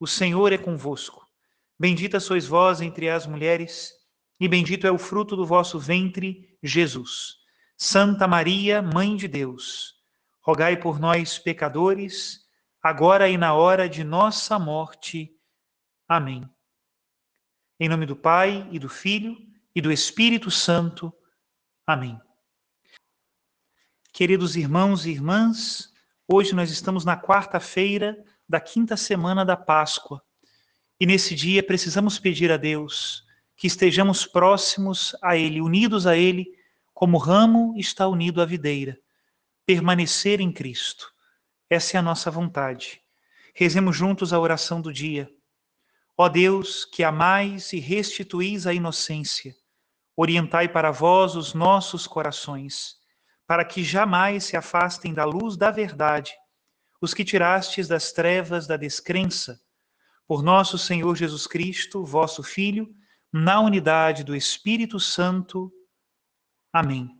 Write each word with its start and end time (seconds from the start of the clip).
o 0.00 0.06
Senhor 0.06 0.52
é 0.52 0.58
convosco. 0.58 1.26
Bendita 1.78 2.20
sois 2.20 2.46
vós 2.46 2.80
entre 2.80 3.08
as 3.08 3.26
mulheres, 3.26 3.92
e 4.40 4.48
bendito 4.48 4.86
é 4.86 4.90
o 4.90 4.98
fruto 4.98 5.36
do 5.36 5.46
vosso 5.46 5.78
ventre, 5.78 6.56
Jesus. 6.62 7.36
Santa 7.76 8.26
Maria, 8.26 8.82
Mãe 8.82 9.16
de 9.16 9.28
Deus, 9.28 9.94
rogai 10.40 10.76
por 10.76 10.98
nós, 10.98 11.38
pecadores, 11.38 12.44
agora 12.82 13.28
e 13.28 13.36
na 13.36 13.54
hora 13.54 13.88
de 13.88 14.02
nossa 14.02 14.58
morte. 14.58 15.32
Amém. 16.08 16.48
Em 17.78 17.88
nome 17.88 18.06
do 18.06 18.16
Pai, 18.16 18.68
e 18.72 18.78
do 18.78 18.88
Filho, 18.88 19.36
e 19.74 19.80
do 19.80 19.92
Espírito 19.92 20.50
Santo. 20.50 21.12
Amém. 21.86 22.20
Queridos 24.12 24.56
irmãos 24.56 25.06
e 25.06 25.10
irmãs, 25.10 25.92
hoje 26.26 26.54
nós 26.54 26.70
estamos 26.70 27.04
na 27.04 27.16
quarta-feira 27.16 28.16
da 28.48 28.60
quinta 28.60 28.96
semana 28.96 29.44
da 29.44 29.56
Páscoa. 29.56 30.22
E 30.98 31.04
nesse 31.04 31.34
dia 31.34 31.62
precisamos 31.62 32.18
pedir 32.18 32.50
a 32.50 32.56
Deus 32.56 33.26
que 33.56 33.66
estejamos 33.66 34.24
próximos 34.24 35.14
a 35.20 35.36
Ele, 35.36 35.60
unidos 35.60 36.06
a 36.06 36.16
Ele, 36.16 36.46
como 36.94 37.16
o 37.16 37.20
ramo 37.20 37.74
está 37.76 38.08
unido 38.08 38.40
à 38.40 38.46
videira. 38.46 38.98
Permanecer 39.66 40.40
em 40.40 40.50
Cristo. 40.50 41.12
Essa 41.68 41.96
é 41.96 42.00
a 42.00 42.02
nossa 42.02 42.30
vontade. 42.30 43.02
Rezemos 43.54 43.96
juntos 43.96 44.32
a 44.32 44.38
oração 44.38 44.80
do 44.80 44.92
dia. 44.92 45.28
Ó 46.16 46.28
Deus, 46.28 46.84
que 46.84 47.04
amais 47.04 47.72
e 47.72 47.78
restituís 47.78 48.66
a 48.66 48.72
inocência, 48.72 49.54
orientai 50.16 50.68
para 50.68 50.90
vós 50.90 51.36
os 51.36 51.54
nossos 51.54 52.06
corações, 52.06 52.96
para 53.46 53.64
que 53.64 53.84
jamais 53.84 54.44
se 54.44 54.56
afastem 54.56 55.12
da 55.12 55.24
luz 55.24 55.56
da 55.56 55.70
verdade 55.70 56.32
os 57.00 57.14
que 57.14 57.24
tirastes 57.24 57.86
das 57.86 58.12
trevas 58.12 58.66
da 58.66 58.76
descrença, 58.76 59.60
por 60.26 60.42
nosso 60.42 60.76
Senhor 60.76 61.16
Jesus 61.16 61.46
Cristo, 61.46 62.04
vosso 62.04 62.42
Filho, 62.42 62.92
na 63.32 63.60
unidade 63.60 64.24
do 64.24 64.34
Espírito 64.34 64.98
Santo. 64.98 65.72
Amém. 66.72 67.10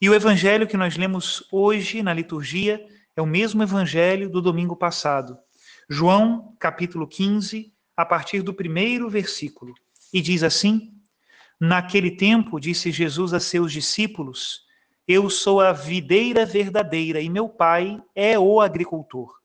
E 0.00 0.08
o 0.08 0.14
evangelho 0.14 0.66
que 0.66 0.76
nós 0.76 0.96
lemos 0.96 1.46
hoje 1.50 2.02
na 2.02 2.12
liturgia 2.12 2.84
é 3.16 3.20
o 3.20 3.26
mesmo 3.26 3.62
evangelho 3.62 4.30
do 4.30 4.40
domingo 4.40 4.76
passado. 4.76 5.38
João, 5.88 6.56
capítulo 6.58 7.06
15, 7.06 7.72
a 7.96 8.04
partir 8.06 8.42
do 8.42 8.54
primeiro 8.54 9.10
versículo. 9.10 9.74
E 10.12 10.20
diz 10.20 10.42
assim: 10.42 10.92
Naquele 11.60 12.10
tempo, 12.16 12.58
disse 12.58 12.90
Jesus 12.90 13.34
a 13.34 13.40
seus 13.40 13.72
discípulos: 13.72 14.62
eu 15.12 15.28
sou 15.28 15.60
a 15.60 15.72
videira 15.72 16.46
verdadeira 16.46 17.20
e 17.20 17.28
meu 17.28 17.46
pai 17.46 18.02
é 18.14 18.38
o 18.38 18.62
agricultor. 18.62 19.38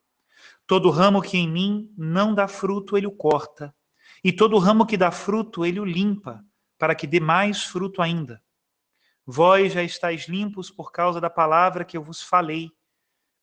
Todo 0.65 0.89
ramo 0.89 1.21
que 1.21 1.37
em 1.37 1.49
mim 1.49 1.93
não 1.97 2.33
dá 2.33 2.47
fruto, 2.47 2.97
ele 2.97 3.05
o 3.05 3.11
corta, 3.11 3.75
e 4.23 4.31
todo 4.31 4.57
ramo 4.57 4.85
que 4.85 4.95
dá 4.95 5.11
fruto, 5.11 5.65
ele 5.65 5.79
o 5.79 5.85
limpa, 5.85 6.41
para 6.77 6.95
que 6.95 7.05
dê 7.05 7.19
mais 7.19 7.63
fruto 7.63 8.01
ainda. 8.01 8.41
Vós 9.25 9.73
já 9.73 9.83
estáis 9.83 10.29
limpos 10.29 10.71
por 10.71 10.89
causa 10.89 11.19
da 11.19 11.29
palavra 11.29 11.83
que 11.83 11.97
eu 11.97 12.03
vos 12.03 12.21
falei. 12.21 12.71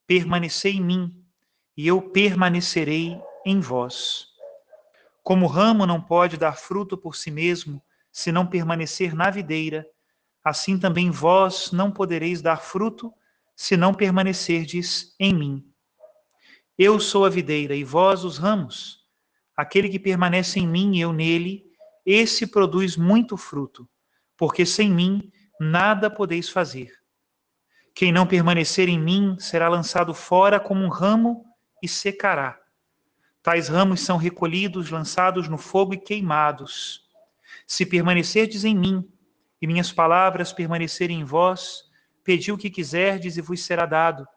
Permanecei 0.07 0.73
em 0.73 0.81
mim, 0.81 1.23
e 1.77 1.87
eu 1.87 2.01
permanecerei 2.01 3.21
em 3.45 3.59
vós. 3.59 4.29
Como 5.21 5.45
o 5.45 5.49
ramo 5.49 5.85
não 5.85 6.01
pode 6.01 6.37
dar 6.37 6.57
fruto 6.57 6.97
por 6.97 7.15
si 7.15 7.29
mesmo, 7.29 7.81
se 8.11 8.31
não 8.31 8.47
permanecer 8.47 9.13
na 9.13 9.29
videira, 9.29 9.85
assim 10.45 10.77
também 10.77 11.09
vós 11.09 11.71
não 11.71 11.89
podereis 11.89 12.39
dar 12.39 12.57
fruto 12.57 13.11
se 13.55 13.75
não 13.75 13.95
permanecerdes 13.95 15.15
em 15.19 15.33
mim. 15.33 15.67
Eu 16.77 16.99
sou 16.99 17.25
a 17.25 17.29
videira 17.29 17.75
e 17.75 17.83
vós 17.83 18.23
os 18.23 18.37
ramos. 18.37 19.03
Aquele 19.57 19.89
que 19.89 19.97
permanece 19.97 20.59
em 20.59 20.67
mim 20.67 20.97
e 20.97 21.01
eu 21.01 21.11
nele, 21.11 21.65
esse 22.05 22.45
produz 22.45 22.95
muito 22.95 23.35
fruto, 23.35 23.89
porque 24.37 24.67
sem 24.67 24.91
mim 24.91 25.31
nada 25.59 26.11
podeis 26.11 26.47
fazer. 26.47 26.91
Quem 27.95 28.11
não 28.11 28.27
permanecer 28.27 28.87
em 28.87 28.99
mim 28.99 29.37
será 29.39 29.67
lançado 29.67 30.13
fora 30.13 30.59
como 30.59 30.83
um 30.83 30.89
ramo 30.89 31.43
e 31.81 31.87
secará. 31.87 32.59
Tais 33.41 33.67
ramos 33.67 34.01
são 34.01 34.17
recolhidos, 34.17 34.91
lançados 34.91 35.47
no 35.47 35.57
fogo 35.57 35.93
e 35.93 35.97
queimados. 35.97 37.03
Se 37.65 37.85
permanecerdes 37.85 38.63
em 38.63 38.75
mim 38.75 39.09
e 39.65 39.67
minhas 39.67 39.91
palavras 39.91 40.53
permanecerem 40.53 41.21
em 41.21 41.23
vós, 41.23 41.89
pedi 42.23 42.51
o 42.51 42.57
que 42.57 42.69
quiserdes 42.69 43.35
e 43.35 43.41
vos 43.41 43.63
será 43.63 43.87
dado. 43.87 44.27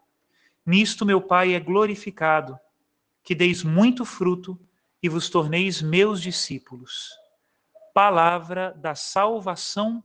Nisto 0.65 1.05
meu 1.05 1.21
Pai 1.21 1.53
é 1.53 1.59
glorificado, 1.59 2.59
que 3.23 3.35
deis 3.35 3.61
muito 3.61 4.03
fruto 4.05 4.59
e 5.03 5.07
vos 5.07 5.29
torneis 5.29 5.83
meus 5.83 6.19
discípulos. 6.19 7.11
Palavra 7.93 8.71
da 8.71 8.95
salvação, 8.95 10.03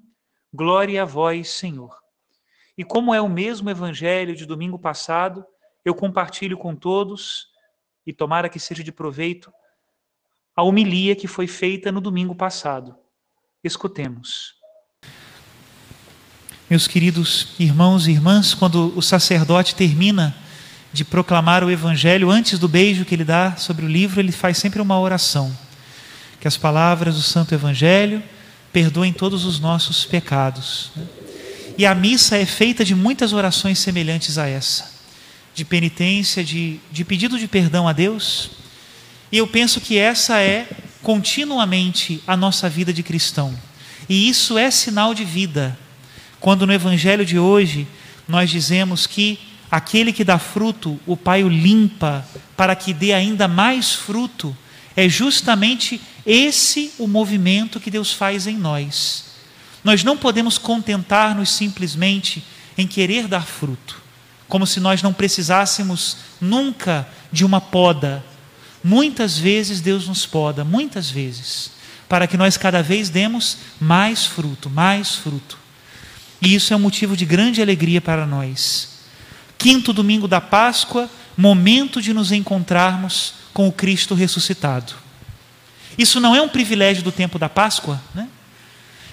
glória 0.52 1.00
a 1.00 1.06
vós, 1.06 1.48
Senhor. 1.48 1.98
E 2.76 2.84
como 2.84 3.14
é 3.14 3.20
o 3.22 3.28
mesmo 3.28 3.70
evangelho 3.70 4.36
de 4.36 4.44
domingo 4.44 4.78
passado, 4.78 5.42
eu 5.86 5.94
compartilho 5.94 6.58
com 6.58 6.76
todos, 6.76 7.48
e 8.06 8.12
tomara 8.12 8.50
que 8.50 8.60
seja 8.60 8.84
de 8.84 8.92
proveito, 8.92 9.50
a 10.54 10.62
homilia 10.62 11.16
que 11.16 11.26
foi 11.26 11.46
feita 11.46 11.90
no 11.90 12.02
domingo 12.02 12.34
passado. 12.34 12.94
Escutemos. 13.62 14.62
Meus 16.68 16.88
queridos 16.88 17.48
irmãos 17.58 18.06
e 18.06 18.12
irmãs, 18.12 18.54
quando 18.54 18.90
o 18.96 19.02
sacerdote 19.02 19.74
termina 19.74 20.34
de 20.94 21.04
proclamar 21.04 21.62
o 21.62 21.70
evangelho, 21.70 22.30
antes 22.30 22.58
do 22.58 22.66
beijo 22.66 23.04
que 23.04 23.14
ele 23.14 23.24
dá 23.24 23.54
sobre 23.56 23.84
o 23.84 23.88
livro, 23.88 24.18
ele 24.18 24.32
faz 24.32 24.56
sempre 24.56 24.80
uma 24.80 24.98
oração. 24.98 25.54
Que 26.40 26.48
as 26.48 26.56
palavras 26.56 27.16
do 27.16 27.20
santo 27.20 27.54
evangelho 27.54 28.22
perdoem 28.72 29.12
todos 29.12 29.44
os 29.44 29.60
nossos 29.60 30.06
pecados. 30.06 30.90
E 31.76 31.84
a 31.84 31.94
missa 31.94 32.38
é 32.38 32.46
feita 32.46 32.82
de 32.82 32.94
muitas 32.94 33.34
orações 33.34 33.78
semelhantes 33.78 34.38
a 34.38 34.48
essa, 34.48 34.90
de 35.54 35.66
penitência, 35.66 36.42
de, 36.42 36.80
de 36.90 37.04
pedido 37.04 37.38
de 37.38 37.46
perdão 37.46 37.86
a 37.86 37.92
Deus. 37.92 38.52
E 39.30 39.36
eu 39.36 39.46
penso 39.46 39.82
que 39.82 39.98
essa 39.98 40.40
é 40.40 40.66
continuamente 41.02 42.22
a 42.26 42.38
nossa 42.38 42.70
vida 42.70 42.90
de 42.90 43.02
cristão. 43.02 43.54
E 44.08 44.30
isso 44.30 44.56
é 44.56 44.70
sinal 44.70 45.12
de 45.12 45.26
vida 45.26 45.78
quando 46.44 46.66
no 46.66 46.74
evangelho 46.74 47.24
de 47.24 47.38
hoje 47.38 47.88
nós 48.28 48.50
dizemos 48.50 49.06
que 49.06 49.38
aquele 49.70 50.12
que 50.12 50.22
dá 50.22 50.38
fruto, 50.38 51.00
o 51.06 51.16
Pai 51.16 51.42
o 51.42 51.48
limpa 51.48 52.22
para 52.54 52.76
que 52.76 52.92
dê 52.92 53.14
ainda 53.14 53.48
mais 53.48 53.94
fruto, 53.94 54.54
é 54.94 55.08
justamente 55.08 55.98
esse 56.26 56.92
o 56.98 57.06
movimento 57.08 57.80
que 57.80 57.90
Deus 57.90 58.12
faz 58.12 58.46
em 58.46 58.58
nós. 58.58 59.24
Nós 59.82 60.04
não 60.04 60.18
podemos 60.18 60.58
contentar-nos 60.58 61.48
simplesmente 61.48 62.44
em 62.76 62.86
querer 62.86 63.26
dar 63.26 63.46
fruto, 63.46 64.02
como 64.46 64.66
se 64.66 64.80
nós 64.80 65.00
não 65.00 65.14
precisássemos 65.14 66.18
nunca 66.38 67.08
de 67.32 67.42
uma 67.42 67.58
poda. 67.58 68.22
Muitas 68.84 69.38
vezes 69.38 69.80
Deus 69.80 70.06
nos 70.06 70.26
poda, 70.26 70.62
muitas 70.62 71.08
vezes, 71.08 71.70
para 72.06 72.26
que 72.26 72.36
nós 72.36 72.58
cada 72.58 72.82
vez 72.82 73.08
demos 73.08 73.56
mais 73.80 74.26
fruto, 74.26 74.68
mais 74.68 75.14
fruto. 75.14 75.63
E 76.44 76.54
isso 76.54 76.74
é 76.74 76.76
um 76.76 76.80
motivo 76.80 77.16
de 77.16 77.24
grande 77.24 77.62
alegria 77.62 78.02
para 78.02 78.26
nós. 78.26 78.90
Quinto 79.56 79.94
domingo 79.94 80.28
da 80.28 80.42
Páscoa, 80.42 81.08
momento 81.34 82.02
de 82.02 82.12
nos 82.12 82.30
encontrarmos 82.30 83.34
com 83.54 83.66
o 83.66 83.72
Cristo 83.72 84.14
ressuscitado. 84.14 84.92
Isso 85.96 86.20
não 86.20 86.36
é 86.36 86.42
um 86.42 86.48
privilégio 86.48 87.02
do 87.02 87.10
tempo 87.10 87.38
da 87.38 87.48
Páscoa, 87.48 88.00
né? 88.14 88.28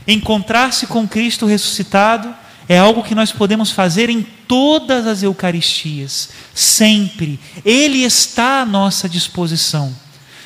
Encontrar-se 0.05 0.87
com 0.87 1.07
Cristo 1.07 1.45
ressuscitado 1.45 2.35
é 2.67 2.77
algo 2.77 3.03
que 3.03 3.15
nós 3.15 3.31
podemos 3.31 3.71
fazer 3.71 4.09
em 4.09 4.23
todas 4.23 5.07
as 5.07 5.23
Eucaristias, 5.23 6.29
sempre. 6.53 7.39
Ele 7.63 7.99
está 8.03 8.61
à 8.61 8.65
nossa 8.65 9.07
disposição. 9.07 9.95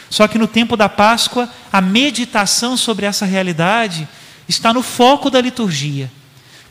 Só 0.10 0.28
que 0.28 0.38
no 0.38 0.48
tempo 0.48 0.78
da 0.78 0.88
Páscoa, 0.88 1.50
a 1.72 1.81
meditação 1.81 2.78
sobre 2.78 3.06
essa 3.06 3.26
realidade 3.26 4.08
está 4.48 4.72
no 4.74 4.84
foco 4.84 5.31
da 5.31 5.42
liturgia. 5.42 6.12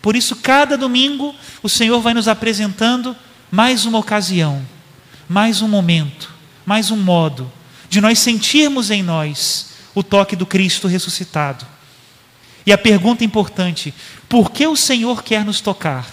Por 0.04 0.14
isso, 0.14 0.36
cada 0.36 0.76
domingo, 0.76 1.34
o 1.62 1.68
Senhor 1.68 1.98
vai 2.02 2.12
nos 2.12 2.28
apresentando 2.28 3.16
mais 3.50 3.86
uma 3.86 3.96
ocasião, 3.96 4.62
mais 5.26 5.62
um 5.62 5.66
momento, 5.66 6.30
mais 6.66 6.90
um 6.90 6.96
modo 6.98 7.50
de 7.88 8.02
nós 8.02 8.18
sentirmos 8.18 8.90
em 8.90 9.02
nós 9.02 9.68
o 9.94 10.02
toque 10.02 10.36
do 10.36 10.44
Cristo 10.44 10.86
ressuscitado. 10.86 11.66
E 12.66 12.72
a 12.72 12.76
pergunta 12.76 13.24
importante: 13.24 13.94
por 14.28 14.50
que 14.50 14.66
o 14.66 14.76
Senhor 14.76 15.22
quer 15.22 15.42
nos 15.42 15.62
tocar? 15.62 16.06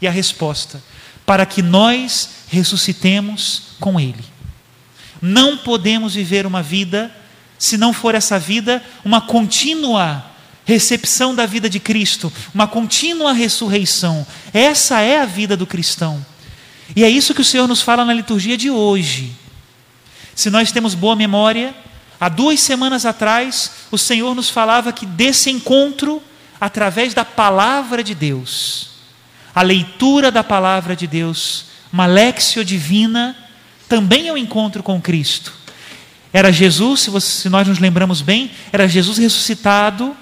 E 0.00 0.06
a 0.06 0.10
resposta: 0.12 0.80
para 1.26 1.44
que 1.44 1.60
nós 1.60 2.28
ressuscitemos 2.46 3.62
com 3.80 3.98
Ele. 3.98 4.24
Não 5.20 5.58
podemos 5.58 6.14
viver 6.14 6.46
uma 6.46 6.62
vida, 6.62 7.12
se 7.58 7.76
não 7.76 7.92
for 7.92 8.14
essa 8.14 8.38
vida, 8.38 8.80
uma 9.04 9.20
contínua 9.20 10.30
recepção 10.64 11.34
da 11.34 11.46
vida 11.46 11.68
de 11.68 11.80
Cristo, 11.80 12.32
uma 12.54 12.66
contínua 12.66 13.32
ressurreição. 13.32 14.26
Essa 14.52 15.00
é 15.00 15.20
a 15.20 15.26
vida 15.26 15.56
do 15.56 15.66
cristão. 15.66 16.24
E 16.94 17.04
é 17.04 17.08
isso 17.08 17.34
que 17.34 17.40
o 17.40 17.44
Senhor 17.44 17.66
nos 17.66 17.82
fala 17.82 18.04
na 18.04 18.12
liturgia 18.12 18.56
de 18.56 18.70
hoje. 18.70 19.32
Se 20.34 20.50
nós 20.50 20.72
temos 20.72 20.94
boa 20.94 21.16
memória, 21.16 21.74
há 22.20 22.28
duas 22.28 22.60
semanas 22.60 23.04
atrás, 23.04 23.70
o 23.90 23.98
Senhor 23.98 24.34
nos 24.34 24.50
falava 24.50 24.92
que 24.92 25.06
desse 25.06 25.50
encontro, 25.50 26.22
através 26.60 27.14
da 27.14 27.24
palavra 27.24 28.02
de 28.02 28.14
Deus, 28.14 28.90
a 29.54 29.62
leitura 29.62 30.30
da 30.30 30.44
palavra 30.44 30.94
de 30.94 31.06
Deus, 31.06 31.66
uma 31.92 32.06
lexio 32.06 32.64
divina, 32.64 33.36
também 33.88 34.28
é 34.28 34.30
o 34.30 34.34
um 34.34 34.38
encontro 34.38 34.82
com 34.82 35.00
Cristo. 35.00 35.52
Era 36.32 36.50
Jesus, 36.50 37.10
se, 37.20 37.48
nós 37.50 37.68
nos 37.68 37.78
lembramos 37.78 38.22
bem, 38.22 38.50
era 38.72 38.88
Jesus 38.88 39.18
ressuscitado, 39.18 40.16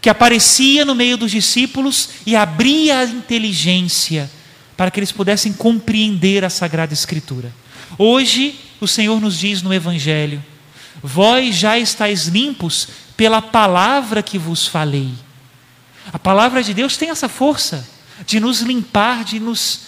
que 0.00 0.10
aparecia 0.10 0.84
no 0.84 0.94
meio 0.94 1.16
dos 1.16 1.30
discípulos 1.30 2.10
e 2.24 2.36
abria 2.36 3.00
a 3.00 3.04
inteligência 3.04 4.30
para 4.76 4.90
que 4.90 5.00
eles 5.00 5.12
pudessem 5.12 5.52
compreender 5.52 6.44
a 6.44 6.50
Sagrada 6.50 6.92
Escritura. 6.92 7.52
Hoje, 7.98 8.58
o 8.80 8.86
Senhor 8.86 9.20
nos 9.20 9.38
diz 9.38 9.62
no 9.62 9.72
Evangelho: 9.72 10.44
Vós 11.02 11.56
já 11.56 11.78
estáis 11.78 12.26
limpos 12.26 12.88
pela 13.16 13.40
palavra 13.40 14.22
que 14.22 14.38
vos 14.38 14.66
falei. 14.66 15.12
A 16.12 16.18
palavra 16.18 16.62
de 16.62 16.74
Deus 16.74 16.96
tem 16.96 17.10
essa 17.10 17.28
força 17.28 17.88
de 18.26 18.38
nos 18.38 18.60
limpar, 18.60 19.24
de 19.24 19.40
nos, 19.40 19.80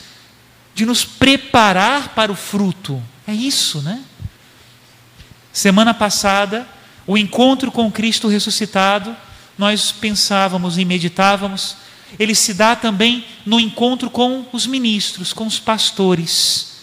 de 0.75 0.85
nos 0.85 1.05
preparar 1.05 2.09
para 2.15 2.33
o 2.33 2.37
fruto. 2.37 3.03
É 3.27 3.33
isso, 3.33 3.83
né? 3.83 4.03
Semana 5.53 5.93
passada, 5.93 6.67
o 7.07 7.17
encontro 7.17 7.71
com 7.71 7.91
Cristo 7.91 8.29
ressuscitado 8.29 9.15
nós 9.59 9.91
pensávamos 9.91 10.79
e 10.79 10.85
meditávamos, 10.85 11.77
ele 12.19 12.35
se 12.35 12.55
dá 12.55 12.77
também 12.77 13.27
no 13.45 13.59
encontro 13.59 14.09
com 14.09 14.47
os 14.53 14.67
ministros, 14.67 15.33
com 15.33 15.47
os 15.47 15.59
pastores. 15.59 16.79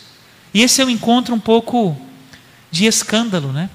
E 0.53 0.61
esse 0.61 0.81
é 0.81 0.85
um 0.85 0.89
encontro 0.89 1.33
um 1.33 1.39
pouco 1.39 1.97
de 2.69 2.85
escândalo, 2.85 3.51
né? 3.51 3.69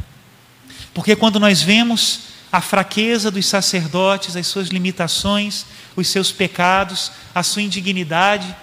Porque 0.93 1.17
quando 1.17 1.41
nós 1.41 1.63
vemos 1.63 2.21
a 2.53 2.61
fraqueza 2.61 3.31
dos 3.31 3.47
sacerdotes, 3.47 4.37
as 4.37 4.47
suas 4.47 4.69
limitações, 4.69 5.65
os 5.97 6.09
seus 6.09 6.33
pecados, 6.33 7.11
a 7.35 7.43
sua 7.43 7.63
indignidade, 7.63 8.55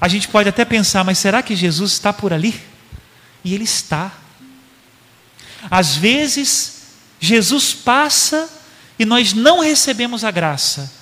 a 0.00 0.08
gente 0.08 0.28
pode 0.28 0.48
até 0.48 0.64
pensar, 0.64 1.04
mas 1.04 1.18
será 1.18 1.42
que 1.42 1.56
Jesus 1.56 1.92
está 1.92 2.12
por 2.12 2.32
ali? 2.32 2.60
E 3.44 3.54
ele 3.54 3.64
está. 3.64 4.12
Às 5.70 5.96
vezes, 5.96 6.82
Jesus 7.20 7.72
passa 7.72 8.48
e 8.98 9.04
nós 9.04 9.32
não 9.32 9.60
recebemos 9.60 10.24
a 10.24 10.30
graça, 10.30 10.92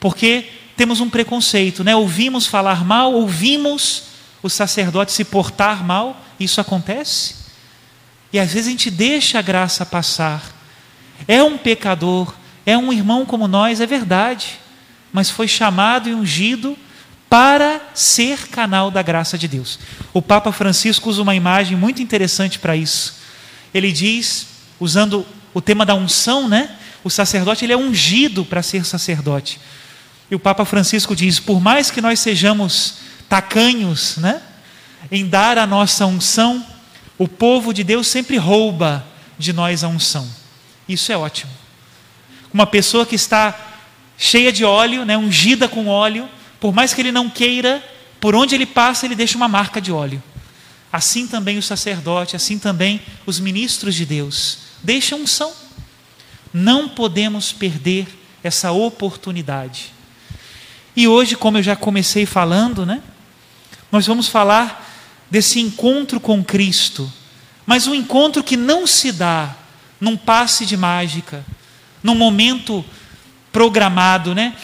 porque 0.00 0.48
temos 0.76 1.00
um 1.00 1.08
preconceito, 1.08 1.84
né? 1.84 1.94
Ouvimos 1.94 2.46
falar 2.46 2.84
mal, 2.84 3.12
ouvimos 3.12 4.04
o 4.42 4.48
sacerdote 4.48 5.12
se 5.12 5.24
portar 5.24 5.84
mal, 5.84 6.20
isso 6.38 6.60
acontece. 6.60 7.36
E 8.32 8.38
às 8.38 8.52
vezes 8.52 8.68
a 8.68 8.70
gente 8.70 8.90
deixa 8.90 9.38
a 9.38 9.42
graça 9.42 9.86
passar. 9.86 10.42
É 11.28 11.42
um 11.42 11.56
pecador, 11.56 12.34
é 12.66 12.76
um 12.76 12.92
irmão 12.92 13.24
como 13.24 13.46
nós, 13.46 13.80
é 13.80 13.86
verdade, 13.86 14.58
mas 15.12 15.30
foi 15.30 15.46
chamado 15.46 16.08
e 16.08 16.14
ungido 16.14 16.76
para 17.30 17.80
ser 17.94 18.48
canal 18.48 18.90
da 18.90 19.02
graça 19.02 19.38
de 19.38 19.48
Deus. 19.48 19.78
O 20.12 20.20
Papa 20.20 20.52
Francisco 20.52 21.08
usa 21.08 21.22
uma 21.22 21.34
imagem 21.34 21.76
muito 21.76 22.02
interessante 22.02 22.58
para 22.58 22.76
isso. 22.76 23.16
Ele 23.72 23.90
diz, 23.90 24.46
usando 24.78 25.26
o 25.52 25.60
tema 25.60 25.86
da 25.86 25.94
unção, 25.94 26.48
né? 26.48 26.76
O 27.04 27.10
sacerdote 27.10 27.64
ele 27.64 27.72
é 27.72 27.76
ungido 27.76 28.44
para 28.44 28.62
ser 28.62 28.84
sacerdote. 28.84 29.60
E 30.30 30.34
o 30.34 30.38
Papa 30.38 30.64
Francisco 30.64 31.14
diz: 31.14 31.38
por 31.38 31.60
mais 31.60 31.90
que 31.90 32.00
nós 32.00 32.18
sejamos 32.18 32.94
tacanhos, 33.28 34.16
né, 34.16 34.42
em 35.10 35.26
dar 35.26 35.58
a 35.58 35.66
nossa 35.66 36.06
unção, 36.06 36.64
o 37.18 37.28
povo 37.28 37.72
de 37.72 37.84
Deus 37.84 38.08
sempre 38.08 38.36
rouba 38.36 39.06
de 39.38 39.52
nós 39.52 39.84
a 39.84 39.88
unção. 39.88 40.28
Isso 40.88 41.12
é 41.12 41.16
ótimo. 41.16 41.52
Uma 42.52 42.66
pessoa 42.66 43.04
que 43.04 43.14
está 43.14 43.56
cheia 44.16 44.52
de 44.52 44.64
óleo, 44.64 45.04
né, 45.04 45.16
ungida 45.16 45.68
com 45.68 45.86
óleo, 45.86 46.28
por 46.58 46.72
mais 46.72 46.94
que 46.94 47.00
ele 47.00 47.12
não 47.12 47.28
queira, 47.28 47.84
por 48.20 48.34
onde 48.34 48.54
ele 48.54 48.66
passa, 48.66 49.04
ele 49.04 49.14
deixa 49.14 49.36
uma 49.36 49.48
marca 49.48 49.80
de 49.80 49.92
óleo. 49.92 50.22
Assim 50.92 51.26
também 51.26 51.58
o 51.58 51.62
sacerdote, 51.62 52.36
assim 52.36 52.58
também 52.58 53.02
os 53.26 53.38
ministros 53.40 53.94
de 53.94 54.06
Deus 54.06 54.64
deixam 54.84 55.22
unção. 55.22 55.50
Não 56.54 56.88
podemos 56.88 57.52
perder 57.52 58.06
essa 58.44 58.70
oportunidade. 58.70 59.92
E 60.94 61.08
hoje, 61.08 61.34
como 61.34 61.58
eu 61.58 61.62
já 61.62 61.74
comecei 61.74 62.24
falando, 62.24 62.86
né? 62.86 63.02
Nós 63.90 64.06
vamos 64.06 64.28
falar 64.28 64.88
desse 65.28 65.58
encontro 65.58 66.20
com 66.20 66.44
Cristo, 66.44 67.12
mas 67.66 67.88
um 67.88 67.94
encontro 67.94 68.44
que 68.44 68.56
não 68.56 68.86
se 68.86 69.10
dá 69.10 69.56
num 70.00 70.16
passe 70.16 70.64
de 70.64 70.76
mágica, 70.76 71.44
num 72.02 72.14
momento 72.14 72.84
programado, 73.52 74.34
né? 74.34 74.54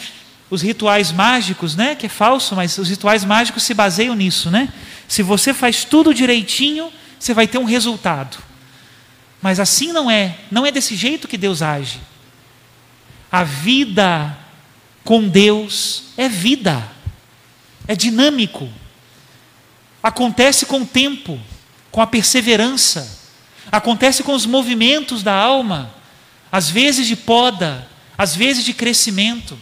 Os 0.49 0.61
rituais 0.61 1.11
mágicos, 1.11 1.75
né? 1.75 1.95
Que 1.95 2.05
é 2.05 2.09
falso, 2.09 2.55
mas 2.55 2.77
os 2.77 2.89
rituais 2.89 3.25
mágicos 3.25 3.63
se 3.63 3.73
baseiam 3.73 4.15
nisso, 4.15 4.49
né? 4.49 4.71
Se 5.07 5.21
você 5.21 5.53
faz 5.53 5.83
tudo 5.83 6.13
direitinho, 6.13 6.91
você 7.19 7.33
vai 7.33 7.47
ter 7.47 7.57
um 7.57 7.65
resultado. 7.65 8.37
Mas 9.41 9.59
assim 9.59 9.91
não 9.91 10.09
é, 10.09 10.37
não 10.51 10.65
é 10.65 10.71
desse 10.71 10.95
jeito 10.95 11.27
que 11.27 11.37
Deus 11.37 11.61
age. 11.61 11.99
A 13.31 13.43
vida 13.43 14.37
com 15.03 15.27
Deus 15.27 16.03
é 16.15 16.29
vida, 16.29 16.87
é 17.87 17.95
dinâmico, 17.95 18.69
acontece 20.01 20.65
com 20.65 20.81
o 20.81 20.85
tempo, 20.85 21.39
com 21.89 22.01
a 22.01 22.07
perseverança, 22.07 23.19
acontece 23.71 24.21
com 24.23 24.33
os 24.33 24.45
movimentos 24.45 25.23
da 25.23 25.33
alma, 25.33 25.93
às 26.51 26.69
vezes 26.69 27.07
de 27.07 27.15
poda, 27.15 27.87
às 28.17 28.35
vezes 28.35 28.63
de 28.63 28.73
crescimento, 28.73 29.57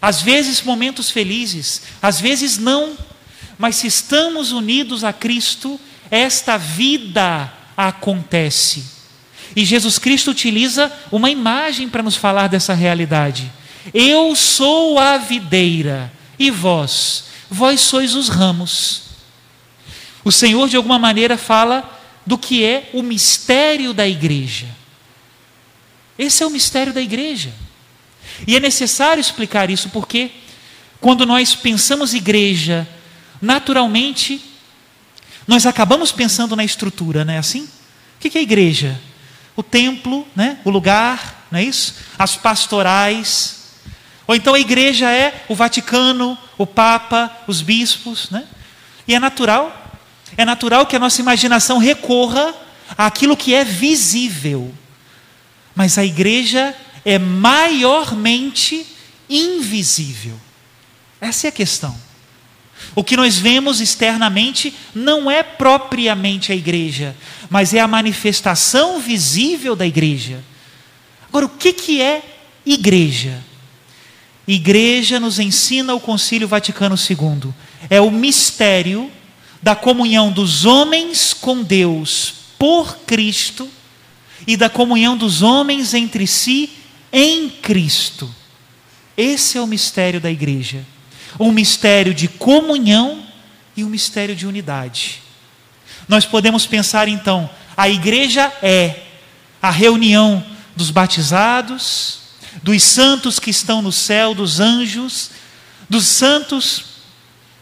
às 0.00 0.22
vezes 0.22 0.62
momentos 0.62 1.10
felizes, 1.10 1.82
às 2.00 2.20
vezes 2.20 2.56
não, 2.56 2.96
mas 3.58 3.76
se 3.76 3.88
estamos 3.88 4.52
unidos 4.52 5.02
a 5.02 5.12
Cristo, 5.12 5.80
esta 6.10 6.56
vida 6.56 7.52
acontece. 7.76 8.97
E 9.58 9.64
Jesus 9.64 9.98
Cristo 9.98 10.30
utiliza 10.30 10.92
uma 11.10 11.28
imagem 11.28 11.88
para 11.88 12.00
nos 12.00 12.14
falar 12.14 12.46
dessa 12.46 12.74
realidade. 12.74 13.50
Eu 13.92 14.36
sou 14.36 15.00
a 15.00 15.18
videira, 15.18 16.12
e 16.38 16.48
vós, 16.48 17.24
vós 17.50 17.80
sois 17.80 18.14
os 18.14 18.28
ramos. 18.28 19.02
O 20.24 20.30
Senhor, 20.30 20.68
de 20.68 20.76
alguma 20.76 20.96
maneira, 20.96 21.36
fala 21.36 22.00
do 22.24 22.38
que 22.38 22.64
é 22.64 22.88
o 22.92 23.02
mistério 23.02 23.92
da 23.92 24.06
igreja. 24.06 24.68
Esse 26.16 26.44
é 26.44 26.46
o 26.46 26.50
mistério 26.50 26.92
da 26.92 27.02
igreja. 27.02 27.52
E 28.46 28.54
é 28.54 28.60
necessário 28.60 29.20
explicar 29.20 29.70
isso 29.70 29.88
porque, 29.88 30.30
quando 31.00 31.26
nós 31.26 31.56
pensamos 31.56 32.14
igreja, 32.14 32.86
naturalmente, 33.42 34.40
nós 35.48 35.66
acabamos 35.66 36.12
pensando 36.12 36.54
na 36.54 36.62
estrutura, 36.62 37.24
não 37.24 37.34
é 37.34 37.38
assim? 37.38 37.64
O 37.64 38.20
que 38.20 38.38
é 38.38 38.42
igreja? 38.42 39.07
O 39.58 39.62
templo, 39.64 40.24
né? 40.36 40.60
o 40.64 40.70
lugar, 40.70 41.48
não 41.50 41.58
é 41.58 41.64
isso? 41.64 41.96
As 42.16 42.36
pastorais. 42.36 43.72
Ou 44.24 44.36
então 44.36 44.54
a 44.54 44.60
igreja 44.60 45.10
é 45.10 45.44
o 45.48 45.54
Vaticano, 45.56 46.38
o 46.56 46.64
Papa, 46.64 47.36
os 47.44 47.60
bispos. 47.60 48.30
Né? 48.30 48.44
E 49.08 49.16
é 49.16 49.18
natural, 49.18 49.76
é 50.36 50.44
natural 50.44 50.86
que 50.86 50.94
a 50.94 50.98
nossa 51.00 51.20
imaginação 51.20 51.78
recorra 51.78 52.54
àquilo 52.96 53.36
que 53.36 53.52
é 53.52 53.64
visível. 53.64 54.72
mas 55.74 55.98
a 55.98 56.04
igreja 56.04 56.72
é 57.04 57.18
maiormente 57.18 58.86
invisível. 59.28 60.38
Essa 61.20 61.46
é 61.46 61.48
a 61.48 61.52
questão. 61.52 61.96
O 62.94 63.04
que 63.04 63.16
nós 63.16 63.38
vemos 63.38 63.80
externamente 63.80 64.74
não 64.94 65.30
é 65.30 65.42
propriamente 65.42 66.52
a 66.52 66.54
igreja, 66.54 67.14
mas 67.48 67.74
é 67.74 67.80
a 67.80 67.88
manifestação 67.88 69.00
visível 69.00 69.76
da 69.76 69.86
igreja. 69.86 70.42
Agora, 71.28 71.46
o 71.46 71.50
que, 71.50 71.72
que 71.72 72.00
é 72.00 72.22
igreja? 72.64 73.42
Igreja 74.46 75.20
nos 75.20 75.38
ensina 75.38 75.94
o 75.94 76.00
Concílio 76.00 76.48
Vaticano 76.48 76.96
II. 76.96 77.52
É 77.90 78.00
o 78.00 78.10
mistério 78.10 79.10
da 79.62 79.76
comunhão 79.76 80.32
dos 80.32 80.64
homens 80.64 81.34
com 81.34 81.62
Deus 81.62 82.34
por 82.58 82.98
Cristo 83.00 83.68
e 84.46 84.56
da 84.56 84.70
comunhão 84.70 85.16
dos 85.16 85.42
homens 85.42 85.94
entre 85.94 86.26
si 86.26 86.70
em 87.12 87.50
Cristo. 87.50 88.34
Esse 89.16 89.58
é 89.58 89.60
o 89.60 89.66
mistério 89.66 90.20
da 90.20 90.30
igreja. 90.30 90.84
Um 91.38 91.52
mistério 91.52 92.12
de 92.12 92.28
comunhão 92.28 93.22
e 93.76 93.84
um 93.84 93.88
mistério 93.88 94.34
de 94.34 94.46
unidade. 94.46 95.22
Nós 96.08 96.24
podemos 96.24 96.66
pensar 96.66 97.06
então, 97.06 97.48
a 97.76 97.88
igreja 97.88 98.52
é 98.62 99.02
a 99.62 99.70
reunião 99.70 100.44
dos 100.74 100.90
batizados, 100.90 102.20
dos 102.62 102.82
santos 102.82 103.38
que 103.38 103.50
estão 103.50 103.82
no 103.82 103.92
céu, 103.92 104.34
dos 104.34 104.58
anjos, 104.58 105.30
dos 105.88 106.06
santos, 106.06 106.84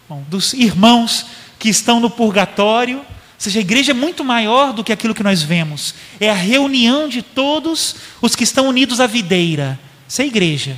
bom, 0.09 0.25
dos 0.29 0.53
irmãos 0.53 1.27
que 1.59 1.69
estão 1.69 2.01
no 2.01 2.11
purgatório. 2.11 2.99
Ou 2.99 3.05
seja, 3.39 3.59
a 3.59 3.61
igreja 3.61 3.93
é 3.93 3.95
muito 3.95 4.25
maior 4.25 4.73
do 4.73 4.83
que 4.83 4.93
aquilo 4.93 5.15
que 5.15 5.23
nós 5.23 5.43
vemos. 5.43 5.95
É 6.19 6.31
a 6.31 6.35
reunião 6.35 7.09
de 7.09 7.23
todos 7.23 7.97
os 8.23 8.35
que 8.35 8.45
estão 8.45 8.69
unidos 8.69 9.01
à 9.01 9.07
videira. 9.07 9.79
Isso 10.09 10.23
é 10.23 10.27
igreja. 10.27 10.77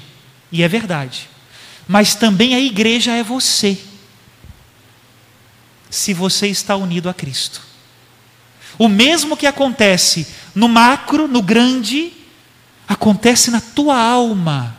E 0.51 0.63
é 0.63 0.69
verdade. 0.69 1.29
Mas 1.89 2.15
também 2.15 2.55
a 2.55 2.61
igreja 2.61 3.13
é 3.17 3.23
você. 3.23 3.79
Se 5.89 6.13
você 6.13 6.47
está 6.47 6.77
unido 6.77 7.09
a 7.09 7.15
Cristo. 7.15 7.63
O 8.79 8.89
mesmo 8.89 9.37
que 9.37 9.47
acontece 9.47 10.27
no 10.55 10.69
macro, 10.69 11.27
no 11.27 11.41
grande, 11.41 12.13
acontece 12.87 13.51
na 13.51 13.61
tua 13.61 13.99
alma, 13.99 14.77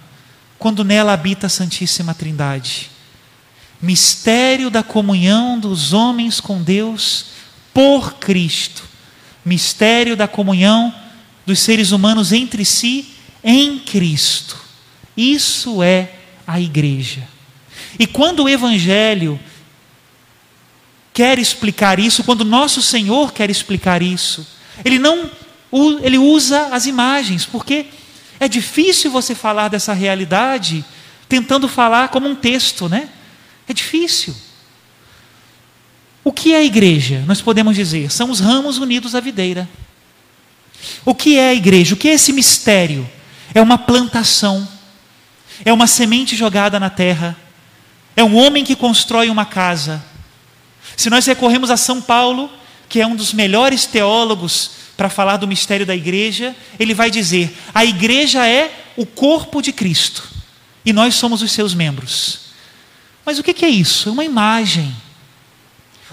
quando 0.60 0.84
nela 0.84 1.12
habita 1.12 1.48
a 1.48 1.50
Santíssima 1.50 2.14
Trindade. 2.14 2.92
Mistério 3.82 4.70
da 4.70 4.84
comunhão 4.84 5.60
dos 5.60 5.94
homens 5.94 6.40
com 6.40 6.62
Deus 6.62 7.26
por 7.74 8.16
Cristo. 8.16 8.84
Mistério 9.44 10.16
da 10.16 10.28
comunhão 10.28 10.94
dos 11.46 11.60
seres 11.60 11.92
humanos 11.92 12.32
entre 12.32 12.64
si 12.64 13.16
em 13.44 13.80
Cristo. 13.80 14.60
Isso 15.18 15.82
é 15.82 16.19
a 16.50 16.60
igreja. 16.60 17.28
E 17.98 18.08
quando 18.08 18.44
o 18.44 18.50
Evangelho 18.50 19.40
quer 21.14 21.38
explicar 21.38 22.00
isso, 22.00 22.24
quando 22.24 22.44
nosso 22.44 22.82
Senhor 22.82 23.32
quer 23.32 23.50
explicar 23.50 24.02
isso, 24.02 24.48
ele 24.84 24.98
não 25.00 25.30
ele 26.02 26.18
usa 26.18 26.70
as 26.72 26.88
imagens, 26.88 27.46
porque 27.46 27.86
é 28.40 28.48
difícil 28.48 29.12
você 29.12 29.36
falar 29.36 29.68
dessa 29.68 29.94
realidade 29.94 30.84
tentando 31.28 31.68
falar 31.68 32.08
como 32.08 32.28
um 32.28 32.34
texto, 32.34 32.90
né? 32.90 33.08
É 33.68 33.74
difícil. 33.74 34.36
O 36.24 36.34
que 36.34 36.54
é 36.54 36.58
a 36.58 36.64
igreja? 36.64 37.24
Nós 37.28 37.40
podemos 37.40 37.76
dizer, 37.76 38.12
são 38.12 38.32
os 38.32 38.40
ramos 38.40 38.80
unidos 38.80 39.14
à 39.14 39.20
videira. 39.20 39.70
O 41.06 41.14
que 41.14 41.38
é 41.38 41.50
a 41.50 41.54
igreja? 41.54 41.94
O 41.94 41.98
que 41.98 42.08
é 42.08 42.14
esse 42.14 42.34
mistério? 42.34 43.08
É 43.54 43.62
uma 43.62 43.78
plantação, 43.78 44.68
é 45.64 45.74
uma 45.74 45.88
semente 45.88 46.36
jogada 46.36 46.80
na 46.80 46.90
terra, 46.90 47.36
é 48.16 48.24
um 48.24 48.36
homem 48.36 48.64
que 48.64 48.76
constrói 48.76 49.30
uma 49.30 49.46
casa. 49.46 50.04
Se 50.98 51.10
nós 51.10 51.26
recorremos 51.26 51.70
a 51.70 51.78
São 51.78 52.02
Paulo, 52.02 52.50
que 52.88 53.00
é 53.00 53.08
um 53.08 53.16
dos 53.16 53.34
melhores 53.34 53.86
teólogos 53.86 54.72
para 54.98 55.10
falar 55.10 55.38
do 55.38 55.48
mistério 55.48 55.86
da 55.86 55.96
igreja, 55.96 56.56
ele 56.78 56.94
vai 56.94 57.10
dizer: 57.10 57.56
a 57.74 57.86
igreja 57.86 58.46
é 58.46 58.84
o 58.98 59.06
corpo 59.06 59.62
de 59.62 59.72
Cristo 59.72 60.28
e 60.86 60.92
nós 60.92 61.16
somos 61.16 61.42
os 61.42 61.52
seus 61.52 61.74
membros. 61.74 62.50
Mas 63.26 63.38
o 63.38 63.44
que 63.44 63.64
é 63.64 63.70
isso? 63.70 64.10
É 64.10 64.12
uma 64.12 64.26
imagem. 64.26 64.94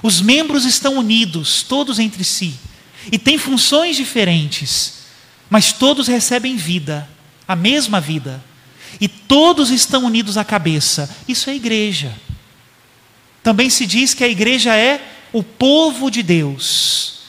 Os 0.03 0.21
membros 0.21 0.65
estão 0.65 0.97
unidos, 0.99 1.63
todos 1.63 1.99
entre 1.99 2.23
si, 2.23 2.55
e 3.11 3.19
têm 3.19 3.39
funções 3.39 3.97
diferentes, 3.97 4.99
mas 5.49 5.73
todos 5.73 6.07
recebem 6.07 6.57
vida, 6.57 7.09
a 7.49 7.57
mesma 7.57 8.01
vida, 8.01 8.43
e 9.01 9.09
todos 9.09 9.71
estão 9.71 10.05
unidos 10.05 10.37
à 10.37 10.45
cabeça. 10.45 11.09
Isso 11.29 11.51
é 11.51 11.55
igreja. 11.55 12.15
Também 13.43 13.71
se 13.71 13.87
diz 13.87 14.15
que 14.15 14.25
a 14.25 14.29
igreja 14.29 14.75
é 14.75 15.01
o 15.33 15.43
povo 15.43 16.11
de 16.11 16.23
Deus. 16.23 17.21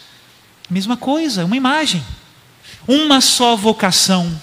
Mesma 0.69 0.97
coisa, 0.97 1.45
uma 1.45 1.57
imagem. 1.57 2.03
Uma 2.87 3.19
só 3.19 3.55
vocação, 3.55 4.39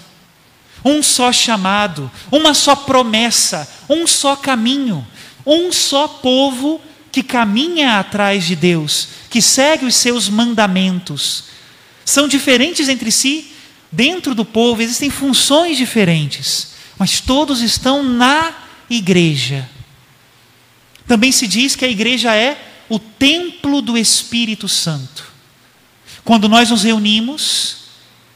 um 0.83 1.01
só 1.01 1.31
chamado, 1.31 2.11
uma 2.31 2.53
só 2.53 2.75
promessa, 2.75 3.67
um 3.89 4.05
só 4.05 4.35
caminho, 4.35 5.05
um 5.43 5.71
só 5.71 6.07
povo 6.07 6.79
que 7.11 7.23
caminha 7.23 7.99
atrás 7.99 8.43
de 8.43 8.55
Deus, 8.55 9.07
que 9.31 9.41
segue 9.41 9.85
os 9.85 9.95
seus 9.95 10.29
mandamentos. 10.29 11.45
São 12.05 12.27
diferentes 12.27 12.87
entre 12.87 13.11
si, 13.11 13.51
dentro 13.91 14.35
do 14.35 14.45
povo 14.45 14.81
existem 14.81 15.09
funções 15.09 15.75
diferentes, 15.75 16.74
mas 16.97 17.19
todos 17.19 17.61
estão 17.61 18.03
na 18.03 18.53
igreja. 18.89 19.69
Também 21.07 21.31
se 21.31 21.47
diz 21.47 21.75
que 21.75 21.85
a 21.85 21.89
igreja 21.89 22.35
é 22.35 22.57
o 22.89 22.99
templo 22.99 23.81
do 23.81 23.97
Espírito 23.97 24.67
Santo. 24.67 25.31
Quando 26.23 26.49
nós 26.49 26.69
nos 26.69 26.83
reunimos, 26.83 27.85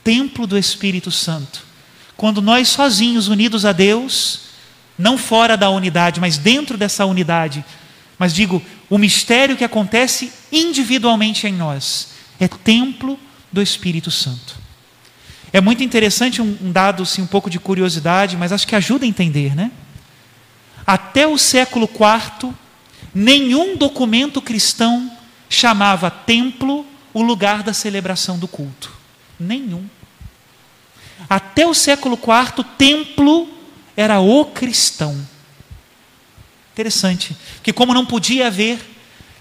templo 0.03 0.45
do 0.45 0.57
Espírito 0.57 1.11
Santo. 1.11 1.63
Quando 2.15 2.41
nós 2.41 2.67
sozinhos, 2.67 3.27
unidos 3.27 3.65
a 3.65 3.71
Deus, 3.71 4.41
não 4.97 5.17
fora 5.17 5.55
da 5.55 5.69
unidade, 5.69 6.19
mas 6.19 6.37
dentro 6.37 6.77
dessa 6.77 7.05
unidade, 7.05 7.63
mas 8.17 8.33
digo, 8.33 8.61
o 8.89 8.97
mistério 8.97 9.55
que 9.55 9.63
acontece 9.63 10.31
individualmente 10.51 11.47
em 11.47 11.53
nós, 11.53 12.09
é 12.39 12.47
templo 12.47 13.17
do 13.51 13.61
Espírito 13.61 14.11
Santo. 14.11 14.57
É 15.51 15.59
muito 15.59 15.83
interessante 15.83 16.41
um, 16.41 16.71
dado, 16.71 17.03
assim, 17.03 17.21
um 17.21 17.27
pouco 17.27 17.49
de 17.49 17.59
curiosidade, 17.59 18.37
mas 18.37 18.51
acho 18.51 18.67
que 18.67 18.75
ajuda 18.75 19.05
a 19.05 19.07
entender, 19.07 19.55
né? 19.55 19.71
Até 20.85 21.27
o 21.27 21.37
século 21.37 21.89
IV, 21.89 22.53
nenhum 23.13 23.75
documento 23.75 24.41
cristão 24.41 25.11
chamava 25.49 26.11
templo 26.11 26.85
o 27.13 27.21
lugar 27.21 27.63
da 27.63 27.73
celebração 27.73 28.37
do 28.37 28.47
culto. 28.47 28.91
Nenhum. 29.39 29.85
Até 31.29 31.65
o 31.65 31.73
século 31.73 32.15
IV, 32.17 32.63
templo 32.77 33.49
era 33.97 34.19
o 34.19 34.45
cristão. 34.45 35.27
Interessante, 36.73 37.35
que 37.61 37.73
como 37.73 37.93
não 37.93 38.05
podia 38.05 38.47
haver 38.47 38.79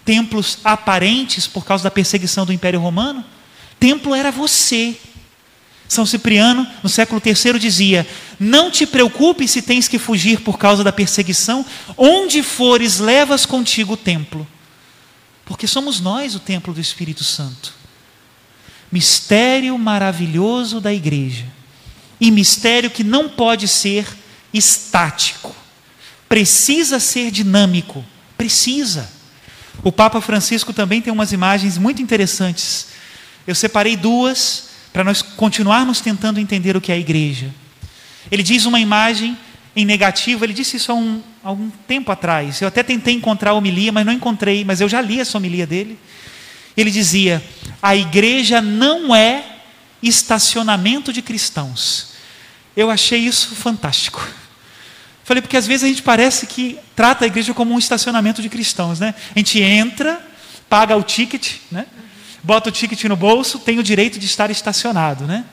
templos 0.04 0.58
aparentes 0.64 1.46
por 1.46 1.64
causa 1.64 1.84
da 1.84 1.90
perseguição 1.90 2.46
do 2.46 2.52
Império 2.52 2.80
Romano, 2.80 3.24
templo 3.78 4.14
era 4.14 4.32
você. 4.32 4.96
São 5.88 6.04
Cipriano, 6.04 6.66
no 6.82 6.88
século 6.88 7.20
III, 7.24 7.58
dizia: 7.58 8.06
Não 8.38 8.70
te 8.70 8.86
preocupes 8.86 9.50
se 9.50 9.62
tens 9.62 9.88
que 9.88 9.98
fugir 9.98 10.40
por 10.40 10.58
causa 10.58 10.84
da 10.84 10.92
perseguição, 10.92 11.64
onde 11.96 12.42
fores, 12.42 12.98
levas 12.98 13.46
contigo 13.46 13.94
o 13.94 13.96
templo 13.96 14.46
porque 15.48 15.66
somos 15.66 15.98
nós 15.98 16.34
o 16.34 16.40
templo 16.40 16.74
do 16.74 16.80
Espírito 16.80 17.24
Santo. 17.24 17.72
Mistério 18.92 19.78
maravilhoso 19.78 20.78
da 20.78 20.92
igreja. 20.92 21.46
E 22.20 22.30
mistério 22.30 22.90
que 22.90 23.02
não 23.02 23.30
pode 23.30 23.66
ser 23.66 24.06
estático. 24.52 25.56
Precisa 26.28 27.00
ser 27.00 27.30
dinâmico. 27.30 28.04
Precisa. 28.36 29.10
O 29.82 29.90
Papa 29.90 30.20
Francisco 30.20 30.74
também 30.74 31.00
tem 31.00 31.10
umas 31.10 31.32
imagens 31.32 31.78
muito 31.78 32.02
interessantes. 32.02 32.88
Eu 33.46 33.54
separei 33.54 33.96
duas 33.96 34.67
para 34.92 35.04
nós 35.04 35.22
continuarmos 35.22 36.00
tentando 36.00 36.40
entender 36.40 36.76
o 36.76 36.80
que 36.80 36.92
é 36.92 36.94
a 36.94 36.98
igreja. 36.98 37.52
Ele 38.30 38.42
diz 38.42 38.64
uma 38.64 38.80
imagem 38.80 39.36
em 39.74 39.84
negativo, 39.84 40.44
ele 40.44 40.52
disse 40.52 40.76
isso 40.76 40.90
há 40.90 40.94
um, 40.94 41.22
há 41.42 41.52
um 41.52 41.70
tempo 41.86 42.10
atrás. 42.10 42.60
Eu 42.60 42.68
até 42.68 42.82
tentei 42.82 43.14
encontrar 43.14 43.50
a 43.50 43.54
homilia, 43.54 43.92
mas 43.92 44.04
não 44.04 44.12
encontrei, 44.12 44.64
mas 44.64 44.80
eu 44.80 44.88
já 44.88 45.00
li 45.00 45.20
essa 45.20 45.38
homilia 45.38 45.66
dele. 45.66 45.98
Ele 46.76 46.90
dizia: 46.90 47.42
a 47.82 47.94
igreja 47.94 48.60
não 48.60 49.14
é 49.14 49.44
estacionamento 50.02 51.12
de 51.12 51.22
cristãos. 51.22 52.12
Eu 52.76 52.90
achei 52.90 53.20
isso 53.20 53.54
fantástico. 53.54 54.26
Falei, 55.24 55.42
porque 55.42 55.56
às 55.56 55.66
vezes 55.66 55.84
a 55.84 55.88
gente 55.88 56.02
parece 56.02 56.46
que 56.46 56.78
trata 56.96 57.24
a 57.24 57.28
igreja 57.28 57.52
como 57.52 57.74
um 57.74 57.78
estacionamento 57.78 58.40
de 58.40 58.48
cristãos, 58.48 58.98
né? 58.98 59.14
A 59.34 59.38
gente 59.38 59.60
entra, 59.60 60.24
paga 60.68 60.96
o 60.96 61.02
ticket, 61.02 61.56
né? 61.70 61.86
Bota 62.48 62.70
o 62.70 62.72
ticket 62.72 63.04
no 63.04 63.14
bolso, 63.14 63.58
tem 63.58 63.78
o 63.78 63.82
direito 63.82 64.18
de 64.18 64.24
estar 64.24 64.50
estacionado, 64.50 65.26
né? 65.26 65.44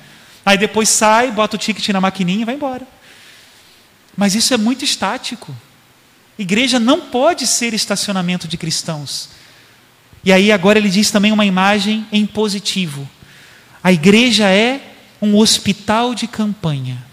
Aí 0.45 0.57
depois 0.57 0.87
sai, 0.87 1.29
bota 1.29 1.57
o 1.57 1.59
ticket 1.59 1.89
na 1.89 1.99
maquininha 1.99 2.43
e 2.43 2.45
vai 2.45 2.55
embora. 2.55 2.87
Mas 4.15 4.33
isso 4.33 4.53
é 4.53 4.57
muito 4.57 4.85
estático. 4.85 5.53
Igreja 6.39 6.79
não 6.79 7.01
pode 7.01 7.47
ser 7.47 7.73
estacionamento 7.73 8.47
de 8.47 8.55
cristãos. 8.55 9.27
E 10.23 10.31
aí 10.31 10.53
agora 10.53 10.79
ele 10.79 10.87
diz 10.87 11.11
também 11.11 11.33
uma 11.33 11.45
imagem 11.45 12.07
em 12.13 12.25
positivo. 12.25 13.05
A 13.83 13.91
igreja 13.91 14.47
é 14.47 14.79
um 15.21 15.35
hospital 15.35 16.15
de 16.15 16.27
campanha. 16.27 17.03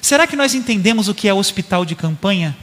Será 0.00 0.26
que 0.26 0.36
nós 0.36 0.54
entendemos 0.54 1.06
o 1.06 1.14
que 1.14 1.28
é 1.28 1.34
hospital 1.34 1.84
de 1.84 1.94
campanha? 1.94 2.56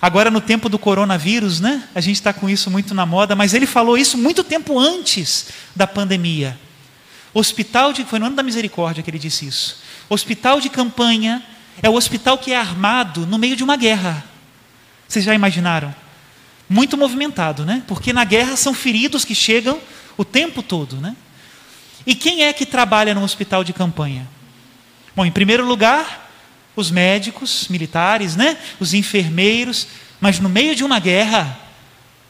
Agora, 0.00 0.30
no 0.30 0.40
tempo 0.40 0.68
do 0.68 0.78
coronavírus, 0.78 1.58
né? 1.58 1.82
A 1.94 2.00
gente 2.00 2.16
está 2.16 2.32
com 2.32 2.48
isso 2.48 2.70
muito 2.70 2.94
na 2.94 3.04
moda, 3.04 3.34
mas 3.34 3.52
ele 3.52 3.66
falou 3.66 3.98
isso 3.98 4.16
muito 4.16 4.44
tempo 4.44 4.78
antes 4.78 5.48
da 5.74 5.86
pandemia. 5.86 6.58
Hospital 7.34 7.92
de. 7.92 8.04
Foi 8.04 8.18
no 8.18 8.26
ano 8.26 8.36
da 8.36 8.42
misericórdia 8.42 9.02
que 9.02 9.10
ele 9.10 9.18
disse 9.18 9.46
isso. 9.46 9.80
Hospital 10.08 10.60
de 10.60 10.68
campanha 10.68 11.42
é 11.82 11.88
o 11.90 11.94
hospital 11.94 12.38
que 12.38 12.52
é 12.52 12.56
armado 12.56 13.26
no 13.26 13.38
meio 13.38 13.56
de 13.56 13.64
uma 13.64 13.76
guerra. 13.76 14.24
Vocês 15.06 15.24
já 15.24 15.34
imaginaram? 15.34 15.94
Muito 16.68 16.96
movimentado, 16.96 17.64
né? 17.64 17.82
Porque 17.86 18.12
na 18.12 18.24
guerra 18.24 18.56
são 18.56 18.74
feridos 18.74 19.24
que 19.24 19.34
chegam 19.34 19.80
o 20.16 20.24
tempo 20.24 20.62
todo, 20.62 20.96
né? 20.96 21.16
E 22.06 22.14
quem 22.14 22.44
é 22.44 22.52
que 22.52 22.64
trabalha 22.64 23.14
no 23.14 23.22
hospital 23.22 23.64
de 23.64 23.72
campanha? 23.72 24.28
Bom, 25.16 25.26
em 25.26 25.32
primeiro 25.32 25.66
lugar, 25.66 26.27
os 26.80 26.90
médicos, 26.90 27.66
militares, 27.68 28.36
né? 28.36 28.56
Os 28.78 28.94
enfermeiros, 28.94 29.88
mas 30.20 30.38
no 30.38 30.48
meio 30.48 30.76
de 30.76 30.84
uma 30.84 30.98
guerra, 30.98 31.58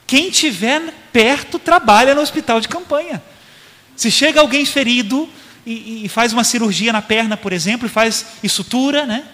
quem 0.06 0.30
tiver 0.30 0.82
perto 1.12 1.58
trabalha 1.58 2.14
no 2.14 2.22
hospital 2.22 2.60
de 2.60 2.68
campanha. 2.68 3.22
Se 3.94 4.10
chega 4.10 4.40
alguém 4.40 4.64
ferido 4.64 5.28
e, 5.66 6.04
e 6.04 6.08
faz 6.08 6.32
uma 6.32 6.44
cirurgia 6.44 6.92
na 6.92 7.02
perna, 7.02 7.36
por 7.36 7.52
exemplo, 7.52 7.86
e 7.86 7.90
faz 7.90 8.24
e 8.42 8.48
sutura, 8.48 9.04
né? 9.04 9.24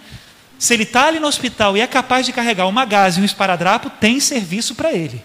Se 0.58 0.74
ele 0.74 0.82
está 0.82 1.06
ali 1.06 1.20
no 1.20 1.28
hospital 1.28 1.76
e 1.76 1.80
é 1.80 1.86
capaz 1.86 2.26
de 2.26 2.32
carregar 2.32 2.66
uma 2.66 2.84
gás 2.84 3.16
e 3.16 3.20
um 3.20 3.24
esparadrapo, 3.24 3.90
tem 3.90 4.18
serviço 4.18 4.74
para 4.74 4.92
ele. 4.92 5.22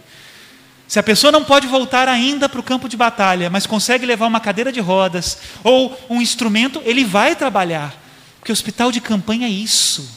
Se 0.88 1.00
a 1.00 1.04
pessoa 1.04 1.32
não 1.32 1.44
pode 1.44 1.66
voltar 1.68 2.08
ainda 2.08 2.48
para 2.48 2.60
o 2.60 2.64
campo 2.64 2.90
de 2.90 2.98
batalha, 2.98 3.50
mas 3.50 3.66
consegue 3.66 4.06
levar 4.06 4.28
uma 4.28 4.40
cadeira 4.40 4.72
de 4.72 4.80
rodas 4.80 5.38
ou 5.64 6.00
um 6.10 6.22
instrumento, 6.22 6.82
ele 6.84 7.06
vai 7.06 7.36
trabalhar. 7.36 8.09
Porque 8.40 8.52
hospital 8.52 8.92
de 8.92 9.02
campanha 9.02 9.48
é 9.48 9.52
isso. 9.52 10.10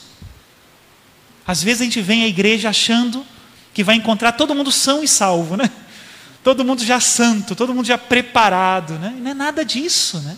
Às 1.46 1.62
vezes 1.62 1.80
a 1.80 1.84
gente 1.84 2.00
vem 2.00 2.22
à 2.22 2.28
igreja 2.28 2.68
achando 2.68 3.26
que 3.74 3.82
vai 3.82 3.96
encontrar 3.96 4.32
todo 4.32 4.54
mundo 4.54 4.70
são 4.70 5.02
e 5.02 5.08
salvo, 5.08 5.56
né? 5.56 5.70
Todo 6.44 6.64
mundo 6.64 6.84
já 6.84 7.00
santo, 7.00 7.54
todo 7.54 7.74
mundo 7.74 7.86
já 7.86 7.96
preparado, 7.98 8.94
né? 8.94 9.14
Não 9.18 9.30
é 9.30 9.34
nada 9.34 9.64
disso, 9.64 10.18
né? 10.20 10.36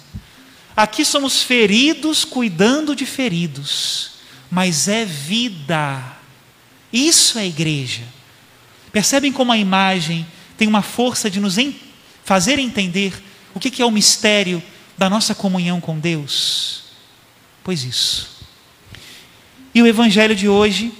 Aqui 0.76 1.04
somos 1.04 1.42
feridos 1.42 2.24
cuidando 2.24 2.96
de 2.96 3.06
feridos, 3.06 4.12
mas 4.50 4.88
é 4.88 5.04
vida. 5.04 6.02
Isso 6.92 7.38
é 7.38 7.46
igreja. 7.46 8.02
Percebem 8.92 9.32
como 9.32 9.52
a 9.52 9.58
imagem 9.58 10.26
tem 10.56 10.68
uma 10.68 10.82
força 10.82 11.30
de 11.30 11.40
nos 11.40 11.56
fazer 12.24 12.58
entender 12.58 13.12
o 13.54 13.60
que 13.60 13.82
é 13.82 13.86
o 13.86 13.90
mistério 13.90 14.62
da 14.96 15.10
nossa 15.10 15.34
comunhão 15.34 15.80
com 15.80 15.98
Deus? 15.98 16.83
Pois 17.64 17.82
isso. 17.82 18.30
E 19.74 19.82
o 19.82 19.86
Evangelho 19.86 20.36
de 20.36 20.46
hoje 20.46 20.92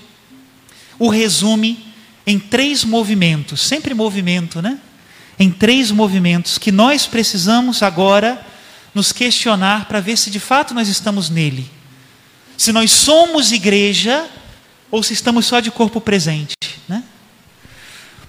o 0.99 1.09
resume 1.09 1.85
em 2.27 2.39
três 2.39 2.85
movimentos, 2.85 3.61
sempre 3.61 3.93
movimento, 3.93 4.63
né? 4.63 4.79
Em 5.39 5.51
três 5.51 5.91
movimentos 5.91 6.57
que 6.57 6.73
nós 6.73 7.07
precisamos 7.07 7.83
agora 7.83 8.45
nos 8.95 9.13
questionar 9.13 9.87
para 9.87 10.01
ver 10.01 10.17
se 10.17 10.31
de 10.31 10.41
fato 10.41 10.73
nós 10.73 10.89
estamos 10.89 11.29
nele. 11.29 11.71
Se 12.57 12.73
nós 12.73 12.93
somos 12.93 13.53
igreja 13.53 14.27
ou 14.91 15.03
se 15.03 15.13
estamos 15.13 15.45
só 15.45 15.61
de 15.61 15.71
corpo 15.71 16.01
presente, 16.01 16.57
né? 16.89 17.03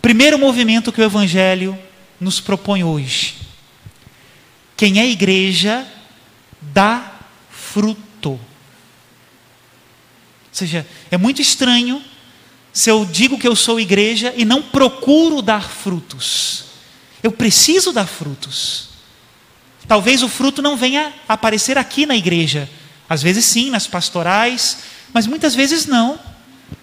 Primeiro 0.02 0.38
movimento 0.38 0.92
que 0.92 1.00
o 1.00 1.04
Evangelho 1.04 1.78
nos 2.20 2.42
propõe 2.42 2.84
hoje. 2.84 3.36
Quem 4.76 5.00
é 5.00 5.08
igreja 5.08 5.88
dá 6.62 7.14
fruto. 7.50 8.04
Ou 8.32 8.40
seja, 10.52 10.86
é 11.12 11.18
muito 11.18 11.42
estranho 11.42 12.02
se 12.72 12.90
eu 12.90 13.06
digo 13.06 13.38
que 13.38 13.48
eu 13.48 13.56
sou 13.56 13.80
igreja 13.80 14.34
e 14.36 14.44
não 14.44 14.62
procuro 14.62 15.42
dar 15.42 15.70
frutos. 15.70 16.66
Eu 17.24 17.32
preciso 17.32 17.92
dar 17.92 18.06
frutos. 18.06 18.90
Talvez 19.88 20.24
o 20.24 20.30
fruto 20.30 20.62
não 20.62 20.76
venha 20.76 21.14
aparecer 21.28 21.78
aqui 21.78 22.06
na 22.06 22.16
igreja. 22.16 22.70
Às 23.08 23.22
vezes 23.22 23.46
sim, 23.46 23.70
nas 23.70 23.88
pastorais, 23.88 24.80
mas 25.14 25.28
muitas 25.28 25.56
vezes 25.56 25.86
não. 25.86 26.20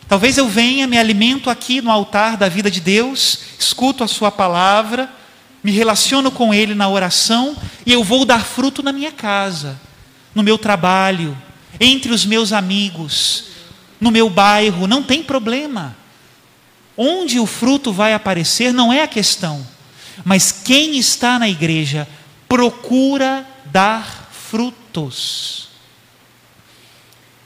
Talvez 0.08 0.38
eu 0.38 0.48
venha, 0.48 0.86
me 0.86 0.98
alimento 0.98 1.50
aqui 1.50 1.80
no 1.80 1.90
altar 1.90 2.36
da 2.36 2.48
vida 2.48 2.70
de 2.70 2.80
Deus, 2.80 3.38
escuto 3.58 4.04
a 4.04 4.08
Sua 4.08 4.30
palavra, 4.30 5.10
me 5.62 5.70
relaciono 5.70 6.30
com 6.30 6.52
Ele 6.52 6.74
na 6.74 6.88
oração 6.88 7.56
e 7.84 7.92
eu 7.92 8.04
vou 8.04 8.24
dar 8.24 8.44
fruto 8.44 8.82
na 8.82 8.92
minha 8.92 9.12
casa, 9.12 9.80
no 10.34 10.42
meu 10.42 10.56
trabalho, 10.58 11.36
entre 11.80 12.12
os 12.12 12.24
meus 12.24 12.52
amigos, 12.52 13.44
no 14.00 14.10
meu 14.10 14.28
bairro, 14.28 14.86
não 14.86 15.02
tem 15.02 15.22
problema. 15.22 15.96
Onde 16.96 17.38
o 17.38 17.46
fruto 17.46 17.92
vai 17.92 18.12
aparecer 18.14 18.72
não 18.72 18.92
é 18.92 19.02
a 19.02 19.08
questão, 19.08 19.66
mas 20.24 20.52
quem 20.52 20.98
está 20.98 21.38
na 21.38 21.48
igreja 21.48 22.08
procura 22.48 23.46
dar 23.66 24.30
frutos. 24.30 25.68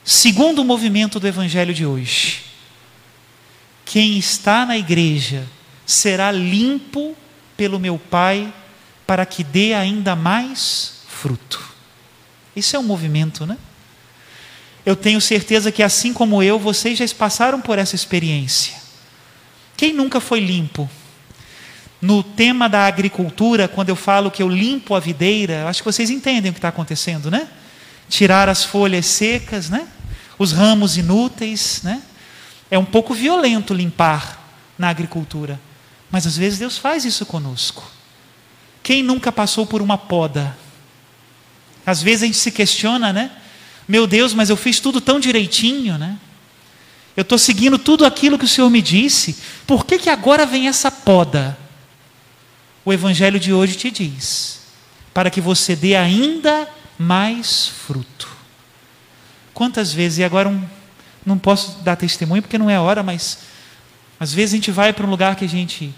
Segundo 0.05 0.65
movimento 0.65 1.19
do 1.19 1.27
Evangelho 1.27 1.75
de 1.75 1.85
hoje, 1.85 2.45
quem 3.85 4.19
está 4.19 4.67
na 4.67 4.77
igreja 4.77 5.47
será 5.85 6.31
limpo 6.31 7.17
pelo 7.57 7.79
meu 7.79 7.99
Pai 7.99 8.53
para 9.07 9.25
que 9.25 9.45
dê 9.45 9.73
ainda 9.73 10.17
mais 10.17 11.03
fruto. 11.09 11.66
Isso 12.57 12.75
é 12.75 12.79
um 12.79 12.83
movimento, 12.83 13.47
né? 13.47 13.59
Eu 14.85 14.97
tenho 14.97 15.21
certeza 15.21 15.71
que 15.71 15.83
assim 15.83 16.15
como 16.15 16.43
eu, 16.43 16.59
vocês 16.59 16.97
já 16.97 17.05
passaram 17.09 17.61
por 17.61 17.79
essa 17.79 17.95
experiência. 17.95 18.75
Quem 19.77 19.93
nunca 19.93 20.21
foi 20.21 20.41
limpo? 20.41 20.89
No 22.01 22.23
tema 22.23 22.69
da 22.69 22.87
agricultura, 22.87 23.69
quando 23.69 23.91
eu 23.91 23.97
falo 23.97 24.31
que 24.31 24.43
eu 24.43 24.49
limpo 24.49 24.95
a 24.95 25.01
videira, 25.01 25.69
acho 25.69 25.83
que 25.83 25.93
vocês 25.93 26.09
entendem 26.09 26.51
o 26.51 26.55
que 26.55 26.59
está 26.59 26.69
acontecendo, 26.69 27.31
né? 27.31 27.49
Tirar 28.09 28.49
as 28.49 28.65
folhas 28.65 29.05
secas, 29.07 29.69
né? 29.69 29.87
Os 30.39 30.53
ramos 30.53 30.97
inúteis, 30.97 31.81
né? 31.83 32.03
É 32.71 32.79
um 32.79 32.85
pouco 32.85 33.13
violento 33.13 33.75
limpar 33.75 34.41
na 34.79 34.89
agricultura, 34.89 35.61
mas 36.11 36.27
às 36.27 36.37
vezes 36.37 36.59
Deus 36.59 36.79
faz 36.79 37.05
isso 37.05 37.27
conosco. 37.27 37.91
Quem 38.83 39.03
nunca 39.03 39.33
passou 39.33 39.67
por 39.67 39.83
uma 39.83 39.99
poda? 39.99 40.57
Às 41.87 42.03
vezes 42.03 42.25
a 42.25 42.27
gente 42.27 42.39
se 42.39 42.51
questiona, 42.51 43.13
né? 43.13 43.31
Meu 43.87 44.07
Deus, 44.09 44.35
mas 44.35 44.51
eu 44.51 44.57
fiz 44.57 44.81
tudo 44.81 45.01
tão 45.01 45.21
direitinho, 45.21 45.97
né? 45.97 46.19
Eu 47.17 47.23
estou 47.23 47.39
seguindo 47.39 47.79
tudo 47.79 48.05
aquilo 48.05 48.39
que 48.39 48.45
o 48.45 48.49
Senhor 48.49 48.69
me 48.69 48.83
disse, 48.83 49.39
por 49.67 49.87
que, 49.87 49.99
que 49.99 50.11
agora 50.11 50.45
vem 50.45 50.69
essa 50.69 50.91
poda? 50.91 51.57
O 52.85 52.93
Evangelho 52.93 53.39
de 53.39 53.53
hoje 53.53 53.77
te 53.77 53.91
diz, 53.91 54.61
para 55.15 55.31
que 55.31 55.41
você 55.41 55.75
dê 55.75 55.95
ainda 55.97 56.69
mais 56.99 57.69
fruto. 57.69 58.29
Quantas 59.55 59.93
vezes, 59.93 60.19
e 60.19 60.25
agora 60.25 60.49
um, 60.49 60.63
não 61.25 61.39
posso 61.39 61.79
dar 61.79 61.97
testemunho 61.97 62.43
porque 62.43 62.59
não 62.59 62.69
é 62.69 62.79
hora, 62.79 63.03
mas 63.03 63.39
às 64.21 64.33
vezes 64.33 64.53
a 64.53 64.57
gente 64.57 64.71
vai 64.71 64.93
para 64.93 65.07
um 65.07 65.11
lugar 65.11 65.37
que 65.37 65.45
a 65.45 65.49
gente 65.49 65.95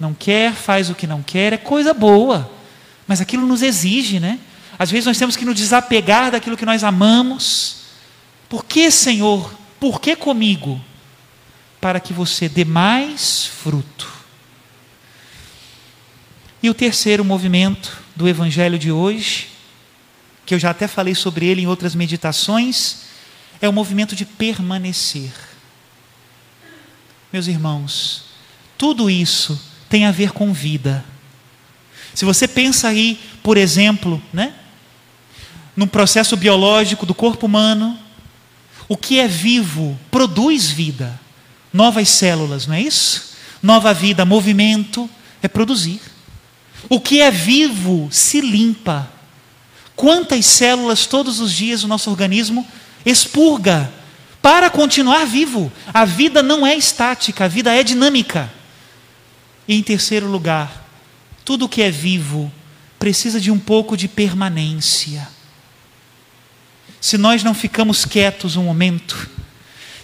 não 0.00 0.14
quer, 0.14 0.54
faz 0.54 0.88
o 0.88 0.94
que 0.94 1.06
não 1.06 1.22
quer, 1.22 1.52
é 1.52 1.58
coisa 1.58 1.92
boa, 1.92 2.50
mas 3.06 3.20
aquilo 3.20 3.46
nos 3.46 3.60
exige, 3.60 4.18
né? 4.18 4.38
Às 4.78 4.90
vezes 4.90 5.06
nós 5.06 5.18
temos 5.18 5.36
que 5.36 5.44
nos 5.44 5.56
desapegar 5.56 6.30
daquilo 6.30 6.56
que 6.56 6.66
nós 6.66 6.82
amamos. 6.82 7.82
Por 8.48 8.64
que, 8.64 8.90
Senhor? 8.90 9.54
Por 9.78 10.00
que 10.00 10.16
comigo? 10.16 10.80
Para 11.80 12.00
que 12.00 12.12
você 12.12 12.48
dê 12.48 12.64
mais 12.64 13.46
fruto. 13.46 14.10
E 16.62 16.70
o 16.70 16.74
terceiro 16.74 17.24
movimento 17.24 18.00
do 18.14 18.28
Evangelho 18.28 18.78
de 18.78 18.92
hoje, 18.92 19.48
que 20.46 20.54
eu 20.54 20.58
já 20.58 20.70
até 20.70 20.86
falei 20.86 21.14
sobre 21.14 21.46
ele 21.46 21.62
em 21.62 21.66
outras 21.66 21.94
meditações, 21.94 23.02
é 23.60 23.68
o 23.68 23.72
movimento 23.72 24.14
de 24.14 24.24
permanecer. 24.24 25.32
Meus 27.32 27.46
irmãos, 27.46 28.24
tudo 28.76 29.08
isso 29.08 29.60
tem 29.88 30.04
a 30.04 30.10
ver 30.10 30.32
com 30.32 30.52
vida. 30.52 31.04
Se 32.14 32.24
você 32.24 32.46
pensa 32.46 32.88
aí, 32.88 33.20
por 33.42 33.56
exemplo, 33.56 34.22
né, 34.32 34.54
no 35.76 35.86
processo 35.86 36.36
biológico 36.36 37.06
do 37.06 37.14
corpo 37.14 37.46
humano, 37.46 37.98
o 38.88 38.96
que 38.96 39.18
é 39.18 39.26
vivo 39.26 39.98
produz 40.10 40.70
vida, 40.70 41.18
novas 41.72 42.08
células, 42.08 42.66
não 42.66 42.74
é 42.74 42.82
isso? 42.82 43.32
Nova 43.62 43.94
vida, 43.94 44.24
movimento, 44.24 45.08
é 45.42 45.48
produzir. 45.48 46.00
O 46.88 47.00
que 47.00 47.20
é 47.20 47.30
vivo 47.30 48.08
se 48.10 48.40
limpa. 48.40 49.10
quantas 49.94 50.44
células 50.46 51.06
todos 51.06 51.38
os 51.38 51.52
dias 51.52 51.84
o 51.84 51.88
nosso 51.88 52.10
organismo 52.10 52.66
expurga 53.06 53.92
para 54.40 54.68
continuar 54.68 55.24
vivo. 55.24 55.70
A 55.94 56.04
vida 56.04 56.42
não 56.42 56.66
é 56.66 56.74
estática, 56.76 57.44
a 57.44 57.48
vida 57.48 57.72
é 57.72 57.84
dinâmica. 57.84 58.52
E 59.68 59.76
em 59.76 59.82
terceiro 59.82 60.26
lugar, 60.26 60.84
tudo 61.44 61.68
que 61.68 61.82
é 61.82 61.90
vivo 61.90 62.52
precisa 62.98 63.40
de 63.40 63.50
um 63.50 63.58
pouco 63.58 63.96
de 63.96 64.08
permanência. 64.08 65.28
Se 67.02 67.18
nós 67.18 67.42
não 67.42 67.52
ficamos 67.52 68.04
quietos 68.04 68.54
um 68.54 68.62
momento, 68.62 69.28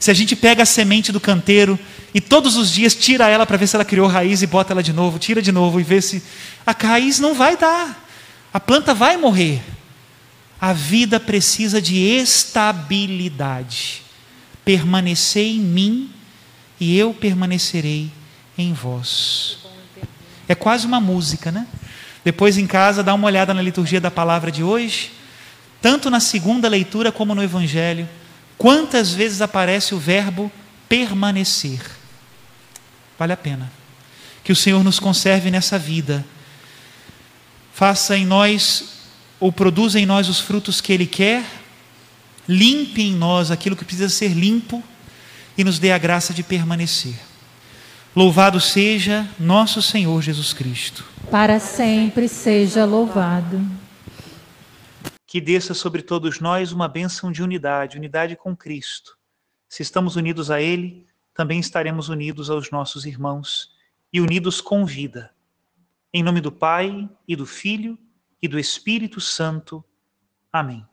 se 0.01 0.11
a 0.11 0.15
gente 0.15 0.35
pega 0.35 0.65
a 0.65 0.67
semente 0.67 1.13
do 1.13 1.21
canteiro 1.21 1.79
e 2.13 2.21
todos 2.21 2.57
os 2.57 2.73
dias 2.73 2.93
tira 2.93 3.29
ela 3.29 3.47
para 3.47 3.57
ver 3.57 3.69
se 3.69 3.77
ela 3.77 3.85
criou 3.85 4.09
raiz 4.09 4.43
e 4.43 4.49
bota 4.49 4.73
ela 4.73 4.83
de 4.83 4.93
novo, 4.93 5.17
tira 5.17 5.41
de 5.41 5.53
novo 5.53 5.79
e 5.79 5.85
vê 5.85 6.03
se 6.03 6.21
a 6.67 6.73
raiz 6.73 7.21
não 7.21 7.35
vai 7.35 7.57
dar, 7.57 8.05
a 8.53 8.59
planta 8.59 8.93
vai 8.93 9.17
morrer. 9.17 9.63
A 10.61 10.73
vida 10.73 11.21
precisa 11.21 11.81
de 11.81 11.97
estabilidade. 11.97 14.03
Permanecer 14.65 15.47
em 15.47 15.61
mim 15.61 16.11
e 16.81 16.99
eu 16.99 17.15
permanecerei 17.15 18.11
em 18.59 18.73
vós. 18.73 19.59
É 20.49 20.55
quase 20.57 20.85
uma 20.85 21.01
música, 21.01 21.53
né? 21.53 21.65
Depois 22.25 22.59
em 22.59 22.67
casa, 22.67 23.05
dá 23.05 23.15
uma 23.15 23.29
olhada 23.29 23.55
na 23.55 23.63
liturgia 23.63 24.01
da 24.01 24.11
palavra 24.11 24.51
de 24.51 24.65
hoje, 24.65 25.13
tanto 25.81 26.11
na 26.11 26.21
segunda 26.21 26.69
leitura 26.69 27.13
como 27.13 27.35
no 27.35 27.43
Evangelho. 27.43 28.09
Quantas 28.57 29.13
vezes 29.13 29.41
aparece 29.41 29.95
o 29.95 29.99
verbo 29.99 30.51
permanecer? 30.89 31.81
Vale 33.19 33.33
a 33.33 33.37
pena. 33.37 33.71
Que 34.43 34.53
o 34.53 34.57
Senhor 34.57 34.83
nos 34.83 34.99
conserve 34.99 35.51
nessa 35.51 35.79
vida. 35.79 36.25
Faça 37.73 38.17
em 38.17 38.27
nós, 38.27 38.85
ou 39.39 39.53
produza 39.53 40.01
em 40.01 40.07
nós 40.07 40.29
os 40.29 40.41
frutos 40.41 40.81
que 40.81 40.93
Ele 40.93 41.07
quer, 41.07 41.45
limpe 42.49 43.03
em 43.03 43.15
nós 43.15 43.51
aquilo 43.51 43.77
que 43.77 43.85
precisa 43.85 44.09
ser 44.09 44.29
limpo 44.29 44.83
e 45.57 45.63
nos 45.63 45.79
dê 45.79 45.93
a 45.93 45.99
graça 45.99 46.33
de 46.33 46.43
permanecer. 46.43 47.15
Louvado 48.17 48.61
seja 48.61 49.29
nosso 49.39 49.81
Senhor 49.83 50.23
Jesus 50.23 50.53
Cristo. 50.53 51.05
Para 51.31 51.61
sempre 51.61 52.27
seja 52.27 52.85
louvado. 52.85 53.61
Que 55.29 55.43
desça 55.43 55.75
sobre 55.75 56.01
todos 56.01 56.41
nós 56.41 56.73
uma 56.73 56.89
bênção 56.89 57.31
de 57.31 57.43
unidade, 57.43 57.99
unidade 57.99 58.35
com 58.35 58.57
Cristo. 58.57 59.19
Se 59.69 59.83
estamos 59.83 60.17
unidos 60.17 60.51
a 60.51 60.63
Ele, 60.63 61.07
também 61.35 61.61
estaremos 61.61 62.09
unidos 62.09 62.49
aos 62.49 62.71
nossos 62.71 63.05
irmãos 63.05 63.71
e 64.11 64.23
unidos 64.23 64.63
com 64.63 64.87
vida. 64.87 65.31
Em 66.15 66.23
nome 66.23 66.41
do 66.41 66.51
Pai, 66.51 67.07
e 67.29 67.37
do 67.37 67.45
Filho, 67.45 67.99
e 68.41 68.49
do 68.49 68.59
Espírito 68.59 69.21
Santo. 69.21 69.85
Amém. 70.51 70.89